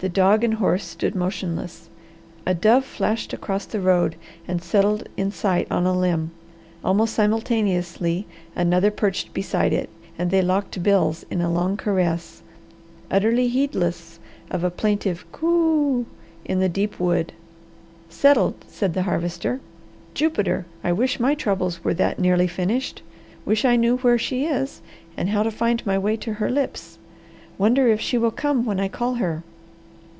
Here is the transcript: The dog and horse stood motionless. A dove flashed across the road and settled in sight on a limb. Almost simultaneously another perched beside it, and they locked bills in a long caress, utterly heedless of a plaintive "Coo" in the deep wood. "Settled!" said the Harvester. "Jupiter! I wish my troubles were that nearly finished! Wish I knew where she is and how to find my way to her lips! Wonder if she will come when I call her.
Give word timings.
The 0.00 0.08
dog 0.08 0.42
and 0.44 0.54
horse 0.54 0.86
stood 0.86 1.14
motionless. 1.14 1.90
A 2.46 2.54
dove 2.54 2.86
flashed 2.86 3.34
across 3.34 3.66
the 3.66 3.82
road 3.82 4.16
and 4.48 4.62
settled 4.64 5.06
in 5.14 5.30
sight 5.30 5.70
on 5.70 5.84
a 5.84 5.92
limb. 5.92 6.30
Almost 6.82 7.12
simultaneously 7.12 8.26
another 8.56 8.90
perched 8.90 9.34
beside 9.34 9.74
it, 9.74 9.90
and 10.18 10.30
they 10.30 10.40
locked 10.40 10.82
bills 10.82 11.26
in 11.30 11.42
a 11.42 11.52
long 11.52 11.76
caress, 11.76 12.40
utterly 13.10 13.48
heedless 13.48 14.18
of 14.50 14.64
a 14.64 14.70
plaintive 14.70 15.30
"Coo" 15.32 16.06
in 16.46 16.60
the 16.60 16.70
deep 16.70 16.98
wood. 16.98 17.34
"Settled!" 18.08 18.54
said 18.68 18.94
the 18.94 19.02
Harvester. 19.02 19.60
"Jupiter! 20.14 20.64
I 20.82 20.92
wish 20.92 21.20
my 21.20 21.34
troubles 21.34 21.84
were 21.84 21.92
that 21.92 22.18
nearly 22.18 22.46
finished! 22.46 23.02
Wish 23.44 23.66
I 23.66 23.76
knew 23.76 23.98
where 23.98 24.16
she 24.16 24.46
is 24.46 24.80
and 25.14 25.28
how 25.28 25.42
to 25.42 25.50
find 25.50 25.84
my 25.84 25.98
way 25.98 26.16
to 26.24 26.32
her 26.40 26.48
lips! 26.48 26.96
Wonder 27.58 27.88
if 27.88 28.00
she 28.00 28.16
will 28.16 28.30
come 28.30 28.64
when 28.64 28.80
I 28.80 28.88
call 28.88 29.16
her. 29.16 29.42